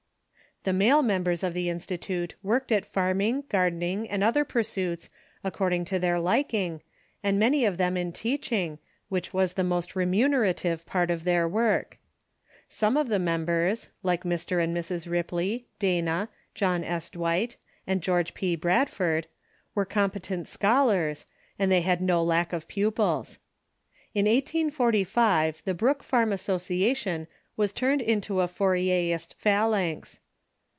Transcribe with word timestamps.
The 0.63 0.73
male 0.73 1.01
members 1.01 1.41
of 1.41 1.55
the 1.55 1.69
institute 1.71 2.35
worked 2.43 2.71
at 2.71 2.85
farming, 2.85 3.45
gardening, 3.49 4.07
and 4.07 4.23
other 4.23 4.45
pursuits, 4.45 5.09
according 5.43 5.85
to 5.85 5.97
their 5.97 6.19
liking, 6.19 6.83
and 7.23 7.39
many 7.39 7.65
of 7.65 7.77
them 7.77 7.97
in 7.97 8.11
teaching, 8.11 8.77
which 9.09 9.33
was 9.33 9.53
the 9.53 9.63
most 9.63 9.95
remunerative 9.95 10.85
part 10.85 11.09
of 11.09 11.23
their 11.23 11.47
work. 11.47 11.97
Some 12.69 12.95
of 12.95 13.07
the 13.09 13.17
members, 13.17 13.89
like 14.03 14.21
Mr. 14.23 14.63
and 14.63 14.77
Mrs. 14.77 15.09
Ripley, 15.09 15.65
Dana, 15.79 16.29
John 16.53 16.83
S. 16.83 17.09
Dwight, 17.09 17.57
and 17.87 18.03
George 18.03 18.35
P. 18.35 18.55
Bradford, 18.55 19.25
were 19.73 19.83
competent 19.83 20.45
scliolars, 20.45 21.25
and 21.57 21.71
they 21.71 21.81
had 21.81 22.01
no 22.03 22.23
lack 22.23 22.53
of 22.53 22.67
pupils. 22.67 23.39
In 24.13 24.25
1845 24.27 25.63
the 25.65 25.73
Brook 25.73 26.03
Farm 26.03 26.31
As 26.31 26.43
sociation 26.43 27.25
was 27.57 27.73
turned 27.73 28.03
into 28.03 28.41
a 28.41 28.47
Fourierist 28.47 29.33
"phalanx." 29.39 30.19